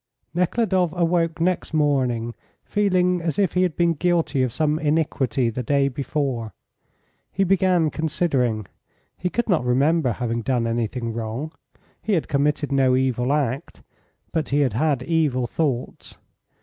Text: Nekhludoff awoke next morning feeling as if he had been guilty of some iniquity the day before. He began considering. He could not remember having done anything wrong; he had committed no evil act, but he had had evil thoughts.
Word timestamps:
Nekhludoff 0.33 0.93
awoke 0.93 1.39
next 1.39 1.75
morning 1.75 2.33
feeling 2.65 3.21
as 3.21 3.37
if 3.37 3.53
he 3.53 3.61
had 3.61 3.75
been 3.75 3.93
guilty 3.93 4.41
of 4.41 4.51
some 4.51 4.79
iniquity 4.79 5.51
the 5.51 5.61
day 5.61 5.89
before. 5.89 6.55
He 7.31 7.43
began 7.43 7.91
considering. 7.91 8.65
He 9.15 9.29
could 9.29 9.47
not 9.47 9.63
remember 9.63 10.13
having 10.13 10.41
done 10.41 10.65
anything 10.65 11.13
wrong; 11.13 11.51
he 12.01 12.13
had 12.13 12.27
committed 12.27 12.71
no 12.71 12.95
evil 12.95 13.31
act, 13.31 13.83
but 14.31 14.49
he 14.49 14.61
had 14.61 14.73
had 14.73 15.03
evil 15.03 15.45
thoughts. 15.45 16.17